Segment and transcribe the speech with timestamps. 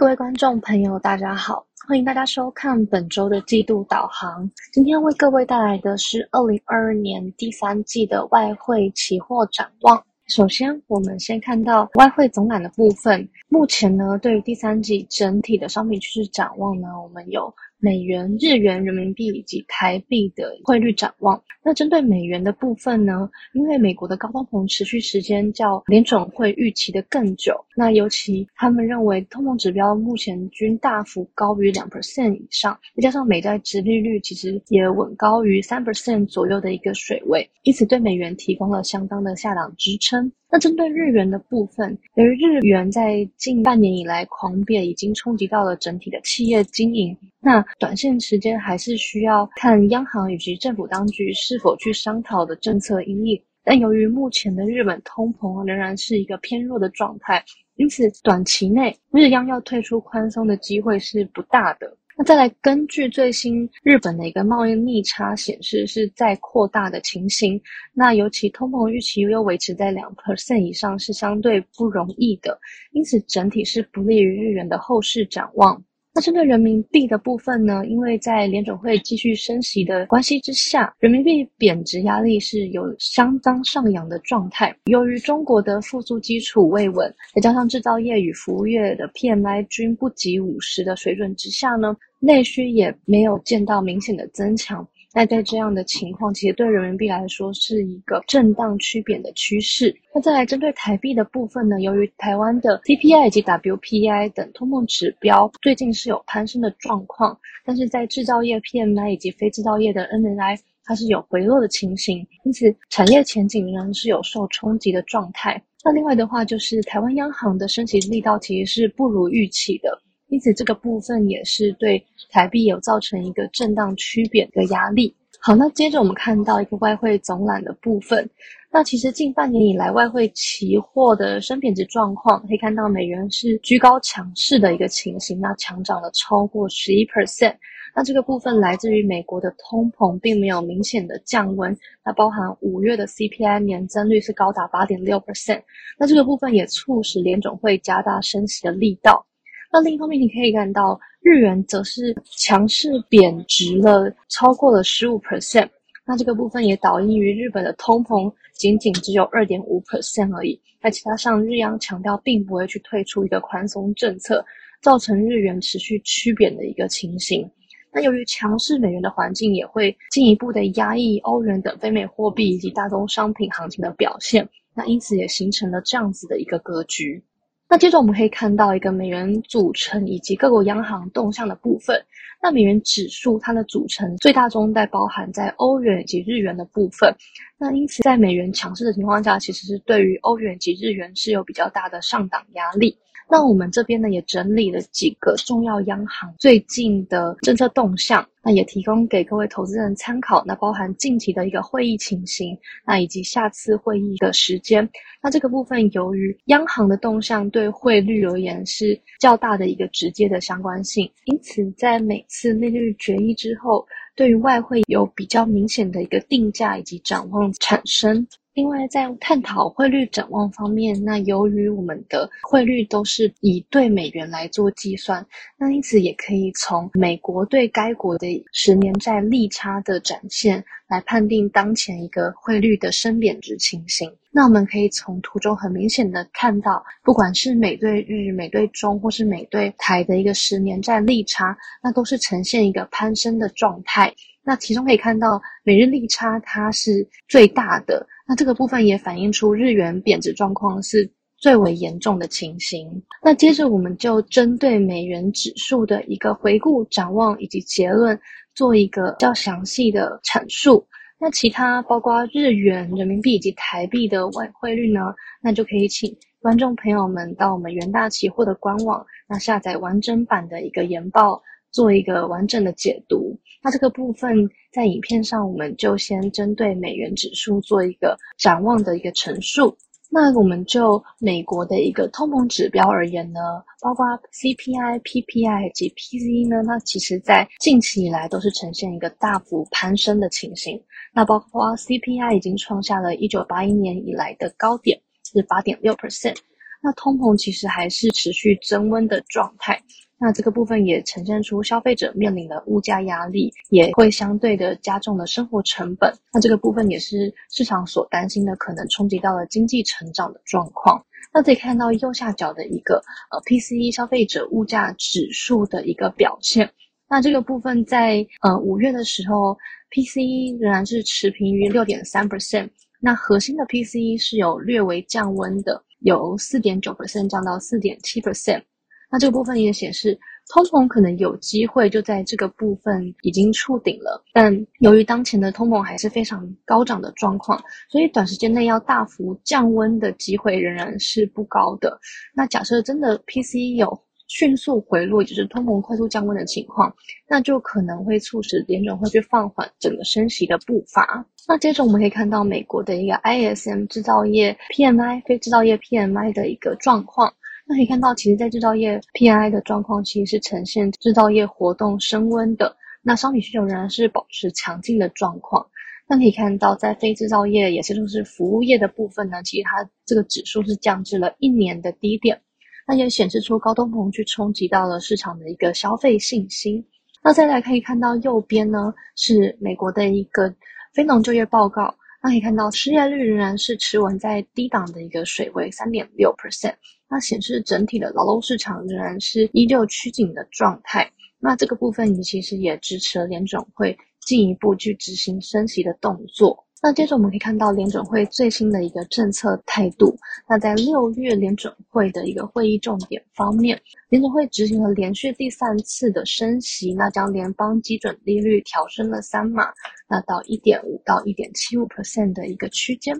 [0.00, 4.50] 各位观众朋友，大家好，欢迎大家收看本周的季度导航。
[4.72, 10.02] 今天为各位带来的是二零二二年第三季的外汇期货展望。
[10.28, 13.28] 首先，我们先看到外汇总览的部分。
[13.50, 17.54] 目前呢，对于第三季整体的商品趋势展望呢，我们有。
[17.80, 21.42] 美元、日元、人民币以及台币的汇率展望。
[21.62, 23.28] 那针对美元的部分呢？
[23.52, 40.32] 因为美国的高通膨持续时间较联准会预期的更久，那尤其他们认为通膨指标目前均大幅高于两 percent 以上，再加上美债殖利率其实也稳高于三 percent 左右的一个水位，因此对美元提供了相当的下档支撑。
[40.52, 47.16] 那针对日元的部分，由于日元在近半年以来狂贬，已经冲击到了整体的企业经营。
[47.40, 53.40] 那短线时间还是需要看央行以及政府当局是否去商讨的政策因应。
[53.62, 57.44] 但由于目前的日本通膨仍然是一个偏弱的状态，
[57.76, 61.96] 因此短期内日央要退出宽松的机会是不大的。
[62.20, 67.58] 那再来，根据最新日本的一个贸易逆差显示，是在扩大的情形。
[67.94, 72.60] 那尤其通膨预期又维持在两 percent 以上，是相对不容易的。
[72.92, 75.82] 因此，整体是不利于日元的后市展望。
[76.20, 77.84] 针对人民币的部分呢？
[77.86, 84.76] 因为在联准会继续升息的关系之下，人民币贬值压力是有相当上扬的状态。
[84.84, 91.96] 由于中国的复苏基础未稳，再加上制造业与服务业的 PMI 均不及五十的水准之下呢？
[92.22, 99.92] 内需也没有见到明显的增强，那在这样的情况，其实对人民币来说是一个震荡趋贬的趋势。
[100.14, 101.80] 那再来针对台币的部分呢？
[101.80, 115.60] 由于台湾的 CPI 以及 WPI 等通膨指标最近是有攀升的状况，但是在制造业 PMI 以及非制造业的 NNI 它是有回落的情形，因此产业前景仍然是有受冲击的状态。
[115.84, 120.00] 那另外的话，就是台湾央行的升息力道其实是不如预期的。
[120.30, 125.14] 因此，这个部分也是对台币有造成一个震荡趋贬的压力。
[125.40, 128.28] 好，那接着我们看到一个外汇总揽的部分。
[128.70, 137.56] 那其实近半年以来，外汇期货的升贬值状况，可以看到美元是居高强势的一个情形，那强涨了超过十一 percent。
[137.96, 145.62] 那这个部分来自于美国的通膨并没有明显的降温，那包含五月的 CPI 年增率是高达八点六 percent。
[145.98, 149.26] 那这个部分也促使联总会加大升息的力道。
[149.72, 155.68] 那另一方面，你可以看到日元则是强势贬值了，超过了十五 percent。
[156.04, 160.60] 那这个部分也导因于日本的通膨仅仅只有二点五 percent 而已。
[160.82, 164.44] 那其他上日央强调并不会去退出一个宽松政策，
[164.82, 167.48] 造成日元持续趋贬的一个情形。
[167.92, 174.48] 那由于强势美元的环境，也会进一步的压抑欧元等非美货币以及大宗商品行情的表现。
[174.74, 177.22] 那因此也形成了这样子的一个格局。
[177.70, 181.96] 那接着我们可以看到一个美元组成以及各国央行动向的部分。
[182.42, 187.14] 那美元指数它的组成最大中在包含在欧元以及日元的部分。
[187.56, 192.98] 那因此在美元强势的情况下，其实是对于欧元及日元是有比较大的上档压力。
[193.30, 200.42] 那我们这边呢也整理了几个重要央行最近的政策动向，那也提供给各位投资人参考。
[200.44, 204.88] 那包含近期的一个会议情形，那以及下次会议的时间。
[205.22, 213.86] 那这个部分由于央行的动向对汇率而言是较大的一个直接的相关性，因此在每次利率决议之后，
[214.16, 218.26] 对于外汇有比较明显的一个定价以及展望产生。
[218.60, 225.26] 另外，在探讨汇率展望方面，那由于我们的汇率都是以对美元来做计算，
[225.56, 234.14] 那因此也可以从美国对该国的十年债利差的展现来判定当前一个汇率的升贬值情形。
[234.30, 244.14] 那我们可以从图中很明显的看到，不管是美对日、美对中或是美对台的一个十年债利差，那都是呈现一个攀升的状态。
[244.42, 248.06] 那其中可以看到，美日利差它是最大的。
[248.30, 252.88] 那这个部分也反映出日元贬值状况是最为严重的情形。
[253.24, 258.16] 那接着我们就针对美元指数的一个回顾、展望以及结论，
[258.54, 260.86] 做一个较详细的阐述。
[261.18, 265.00] 那其他包括日元、人民币以及台币的外汇率呢？
[265.42, 273.38] 那就可以请观众朋友们到我们元大期货的官网，那下载完整版的一个研报，做一个完整的解读。
[273.62, 279.76] 那这个部分在影片上，我们就先针对美元指数做一个展望的一个陈述。
[280.12, 283.40] 那我们就美国的一个通膨指标而言呢，
[283.80, 290.82] 包括 CPI、PPI 及 PCE 呢，那其实在近期以来都是呈现一个大幅攀升的情形。
[291.14, 295.00] 那包括 CPI 已经创下了一九八一年以来的高点，
[295.32, 296.36] 是八点六 percent。
[296.82, 299.80] 那通膨其实还是持续增温的状态。
[300.22, 306.12] 那这个部分也呈现出消费者面临的物价压力，也会相对的加重了生活成本。
[306.30, 311.02] 那这个部分也是市场所担心的，可能冲击到了经济成长的状况。
[311.32, 316.70] 那可以看到右下角的一个呃 PCE 消费者物价指数的一个表现。
[317.08, 319.56] 那这个部分在呃五月的时候
[319.90, 322.68] ，PCE 仍然是持平于六点三 percent。
[323.00, 328.62] 那核心的 PCE 是有略微降温的，由四点九 percent 降到四点七 percent。
[329.10, 330.18] 那这个部分也显示，
[330.48, 337.60] 通膨可能有机会就在这个部分已经触顶了，但由于当前的通膨还是非常高涨的状况，
[337.90, 341.98] 所以短时间内要大幅降温的机会仍然是不高的。
[342.34, 346.94] 那假设真的 PCE 有迅速回落，就是通膨快速降温的情况，
[347.28, 351.26] 那就可能会促使联准会去放缓整个升息的步伐。
[351.48, 357.32] 那接着我们可以看到美国的一个 ISM 制造业 PMI 非制造业 PMI 的一个状况。
[357.70, 362.76] 那可以看到，其实，在制造业 PI 的状况，其实是呈现制造业活动升温的。
[363.00, 365.64] 那商品需求仍然是保持强劲的状况。
[366.08, 372.40] 那可以看到，在非制造业，也就是服务业的部分呢，其实它这个指数是降至了一年的低点。
[372.88, 376.84] 那也显示出高通膨去冲击到了市场的一个消费信心。
[377.22, 380.52] 那再来可以看到右边呢，是美国的一个
[380.92, 381.94] 非农就业报告。
[382.20, 386.74] 那可以看到，失业率仍然是持稳在低档的一个水位，三点六 percent。
[387.10, 391.10] 那显示整体的劳动市场仍然是依旧趋紧的状态。
[391.40, 396.64] 那这个部分，你其实也支持了联总会进一步去执行升息的动作。
[396.82, 400.16] 那接着我们可以看到联准会最新的一个政策态度。
[400.48, 403.78] 那在六月联准会的一个会议重点方面，
[404.08, 409.68] 联准会执行了连续第三次的升息，那将联邦基准利率调升了三码，
[410.08, 413.14] 那到一点五到一点七五 percent 的一个区间。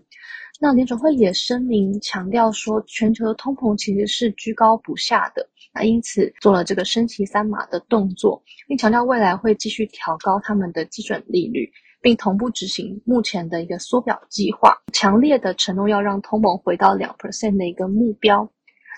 [0.58, 11.70] 那联准会也声明强调说，全球的通膨其实是居高不下的，那因此做了这个升息三码的动作，并强调未来会继续调高他们的基准利率。
[12.00, 18.50] 并同步执行目前的一个缩表计划，强烈的承诺要让通膨回到两 percent 的一个目标。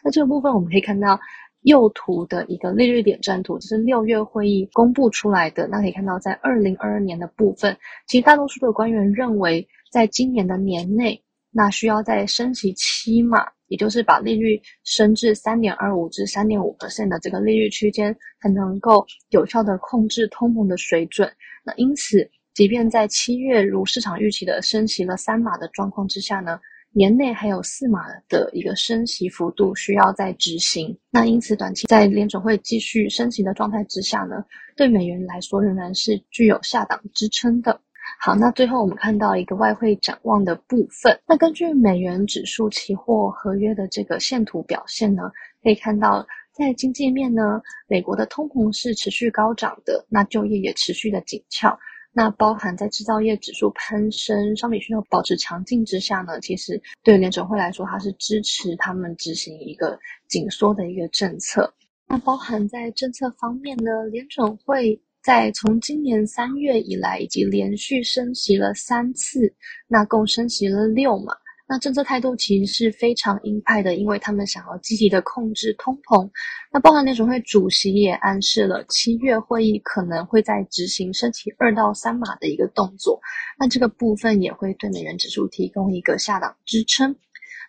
[0.04, 1.18] 那这个部分我们可以看到
[1.62, 5.66] 右图的一个利率点阵图，这是六月会议公布出来的。
[5.68, 7.76] 那可以看到，在二零二二年的部分，
[8.06, 21.32] 其实大多数的官员认为，在今年的年内，那需要再升息七码，也就是把利率升至三点二五至三点五 percent 的这个利率区间，才能够有效的控制通膨的水准。
[21.64, 22.30] 那因此。
[22.54, 26.60] 即便在七月如市场预期的升息了三码的状况之下呢，
[26.92, 30.94] 年内还有四码的一个升息幅度需要再执行。
[31.10, 34.44] 那因此，短期在联准会继续升息的状态之下呢，
[34.76, 37.80] 对美元来说仍然是具有下档支撑的。
[38.20, 41.18] 好，那最后我们看到一个外汇展望的部分。
[41.26, 45.22] 那根据美元指数期货合约的这个线图表现呢，
[45.62, 51.76] 可以看到在经济面呢，美国的通膨是持续高涨的，那就业也持续的紧俏。
[52.14, 61.72] 那包含在制造业指数攀升、商品需求保持强劲之下呢，其实对联准会来说，它是支持他们执行一个紧缩的一个政策。
[62.06, 69.54] 那包含在政策方面呢，联准会在从今年三月以来，已经连续升息了三次，
[69.88, 71.32] 那共升息了六嘛。
[71.72, 76.30] 那政策态度其实是非常鹰派的，因为他们想要积极的控制通膨。
[76.70, 83.18] 那包含联储会主席也暗示了七月会议可能会在执行升起二到三码的一个动作。
[83.58, 87.16] 那这个部分也会对美元指数提供一个下档支撑。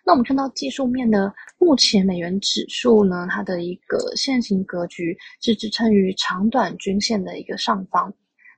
[0.04, 8.12] 那我们看到技术面的目前美元指数呢，它的一个现行格局是支撑于长短均线的一个上方。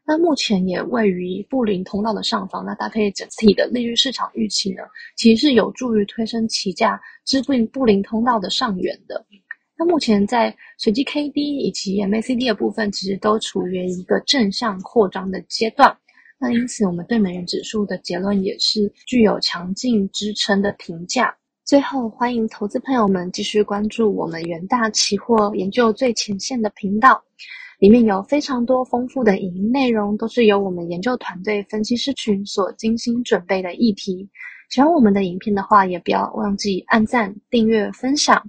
[0.07, 4.83] 那目前也位于布林通道的上方，那搭配整体的利率市场预期呢，
[5.17, 9.27] 其实是有助于推升期价支付布林通道的上缘的。
[9.77, 15.95] 那目前在随机 K D 以及 M A C D 的部分，其实都处于一个正向扩张的阶段。
[16.39, 21.35] 那因此，我们对美元指数的结论也是具有强劲支撑的评价。
[21.65, 27.23] 最后，欢迎投资朋友们继续关注我们元大期货研究最前线的频道。
[27.78, 34.28] 里面有非常多丰富的影音内容，都是由我们研究团队分析师群所精心准备的议题。
[34.71, 38.42] 喜欢我们的影片的话，也不要忘记按赞、订阅、分享。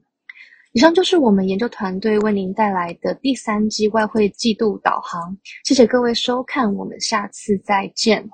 [0.74, 5.38] 以上就是我们研究团队为您带来的第三季外汇季度导航。
[5.64, 8.30] 谢谢各位收看，我们下次再见。